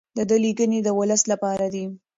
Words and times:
د 0.17 0.19
ده 0.29 0.37
لیکنې 0.45 0.79
د 0.83 0.87
ولس 0.99 1.21
لپاره 1.31 1.65
دي. 1.73 1.85